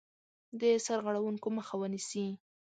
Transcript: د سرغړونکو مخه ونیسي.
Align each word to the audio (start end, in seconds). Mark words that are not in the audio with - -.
د 0.59 0.61
سرغړونکو 0.85 1.47
مخه 1.57 1.75
ونیسي. 1.81 2.27